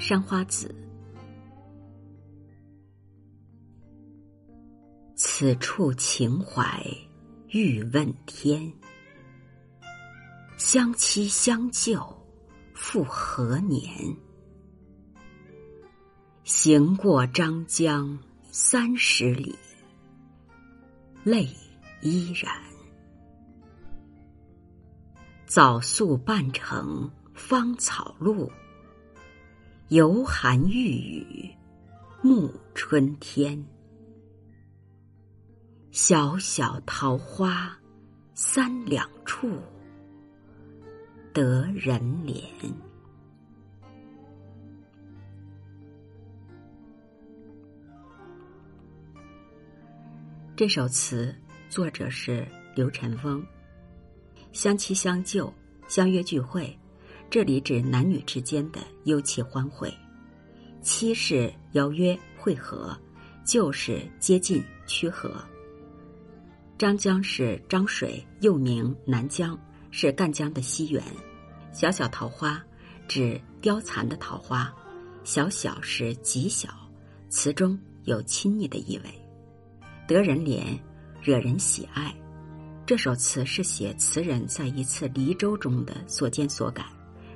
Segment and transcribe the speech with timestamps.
[0.00, 0.74] 山花子。
[5.14, 6.82] 此处情怀
[7.50, 8.72] 欲问天，
[10.56, 12.00] 相期相救
[12.72, 14.16] 复何年？
[16.44, 18.18] 行过张江
[18.50, 19.54] 三十里，
[21.22, 21.46] 泪
[22.00, 22.50] 依然。
[25.46, 28.50] 早宿半城芳草路，
[29.90, 31.50] 犹含欲雨
[32.22, 33.60] 暮春天。
[35.90, 37.76] 小小桃花
[38.32, 39.50] 三两处，
[41.32, 42.40] 得人怜。
[50.54, 51.34] 这首词
[51.68, 53.44] 作者是刘晨风。
[54.52, 55.52] 相期相救，
[55.88, 56.78] 相约聚会，
[57.30, 59.94] 这里指男女之间的幽契欢会。
[60.82, 62.98] 期是邀约会合，
[63.44, 65.32] 旧是接近趋合。
[66.76, 69.56] 张江是漳水，又名南江，
[69.92, 71.00] 是赣江的西源。
[71.72, 72.60] 小小桃花
[73.06, 74.74] 指凋残的桃花，
[75.22, 76.68] 小小是极小，
[77.28, 79.10] 词中有亲昵的意味。
[80.08, 80.76] 得人怜，
[81.22, 82.12] 惹人喜爱。
[82.84, 86.86] 这首词是写词人在一次离舟中的所见所感，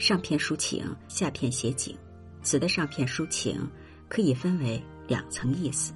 [0.00, 1.94] 上片抒情，下片写景。
[2.42, 3.70] 词的上片抒情
[4.08, 5.92] 可以分为两层意思：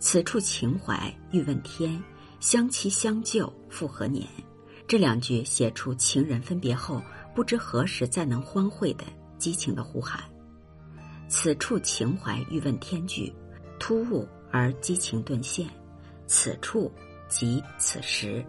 [0.00, 2.02] 此处情怀欲问天，
[2.40, 4.26] 相期相救复何年？
[4.88, 7.00] 这两句写出情人分别后
[7.32, 9.04] 不知何时再能欢会的
[9.38, 10.20] 激情的呼喊。
[11.28, 13.32] 此处情怀欲问天句，
[13.78, 15.68] 突兀而激情顿现。
[16.26, 16.90] 此处
[17.28, 18.44] 即此时，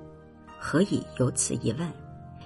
[0.58, 1.88] 何以有此一问？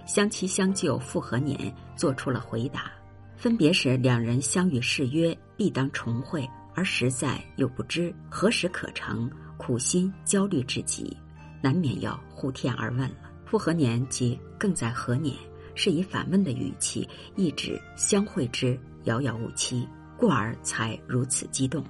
[0.08, 1.72] 相期相救复何年？
[1.96, 2.92] 做出了回答。
[3.36, 11.16] 分别时两人相与誓约，必当重会，而实在又不知何时可成，苦心焦虑至极，
[11.62, 13.16] 难免要呼天而问了。
[13.46, 15.36] 复何年即更在何年？
[15.76, 19.88] 是以反问的语气，意指相会之遥遥无期，
[20.18, 21.84] 故而才如此激动。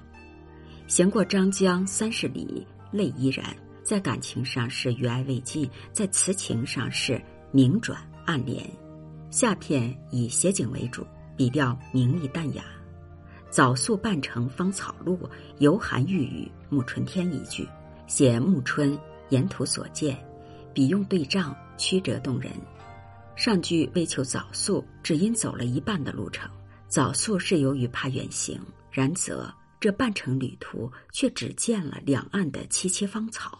[0.86, 2.66] 行过张江三十里。
[2.90, 7.22] 泪依然，在感情上是余爱未尽，在词情上是
[7.52, 8.62] 明转暗连。
[9.30, 11.02] 下片以写景为主，
[11.34, 12.62] 笔调明丽淡雅。
[13.48, 15.18] 早宿半程芳草路，
[15.60, 17.66] 犹含欲语暮春天一句，
[18.06, 18.98] 写暮春
[19.30, 20.22] 沿途所见，
[20.74, 22.52] 笔用对仗，曲折动人。
[23.34, 26.50] 上句为求早宿，只因走了一半的路程。
[26.86, 28.60] 早宿是由于怕远行，
[28.92, 29.50] 然则。
[29.80, 33.58] 这半程旅途，却只见了两岸的萋萋芳草。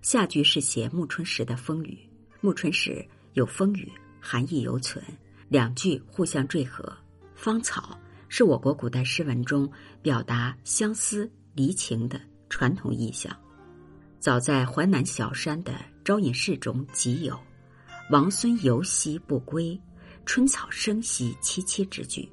[0.00, 1.98] 下句是写暮春时的风雨，
[2.40, 5.04] 暮春时有风雨，寒意犹存，
[5.50, 6.90] 两句互相缀合。
[7.34, 9.70] 芳草是我国古代诗文中
[10.00, 13.36] 表达相思离情的传统意象，
[14.18, 17.38] 早在淮南小山的招隐士中即有
[18.10, 19.78] “王孙游兮不归，
[20.24, 22.26] 春草生兮萋萋”之句。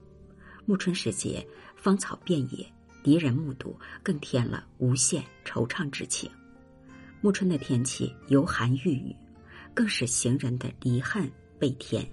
[0.65, 2.65] 暮春时节，芳草遍野。
[3.03, 6.31] 敌人目睹，更添了无限惆怅之情。
[7.19, 9.13] 暮春的天气犹寒欲雨，
[9.73, 11.29] 更是行人的离恨
[11.59, 12.05] 倍添。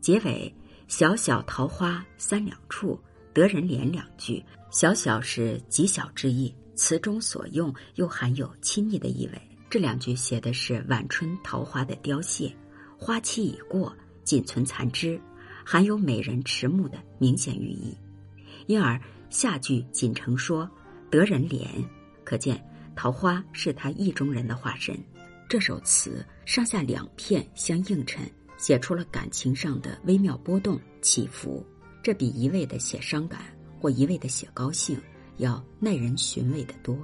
[0.00, 0.54] 结尾
[0.88, 2.98] “小小桃花三两处，
[3.32, 9.40] 得人怜”两句，小小是极小之意，词中所用又含有亲昵的意味。
[9.68, 12.54] 这两句写的是晚春桃花的凋谢，
[12.98, 13.94] 花期已过，
[14.24, 15.20] 仅存残枝，
[15.64, 17.96] 含有美人迟暮的明显寓意，
[18.66, 19.00] 因而。
[19.28, 20.70] 下句仅成说
[21.10, 21.66] 得人怜，
[22.22, 24.96] 可见桃花是他意中人的化身。
[25.48, 31.64] 这首词上下两片相映衬，写出了感情上的微妙波动起伏。
[32.02, 33.42] 这比一味的写伤感
[33.80, 35.00] 或一味的写高兴
[35.36, 36.98] 要耐人寻味的多。